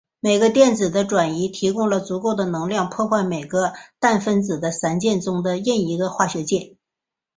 [0.19, 6.75] 每个电子的转移提供了足够的能量破坏每个氮分子的三键中的任一个化学键。